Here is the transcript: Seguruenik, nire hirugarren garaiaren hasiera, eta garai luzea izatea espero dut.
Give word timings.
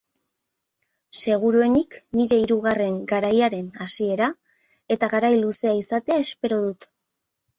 Seguruenik, 1.23 1.97
nire 2.19 2.39
hirugarren 2.45 2.95
garaiaren 3.11 3.69
hasiera, 3.85 4.29
eta 4.97 5.11
garai 5.13 5.33
luzea 5.43 5.77
izatea 5.83 6.19
espero 6.25 6.59
dut. 6.65 6.89